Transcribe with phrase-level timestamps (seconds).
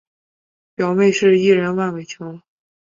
[0.73, 2.41] 表妹是艺人万玮乔。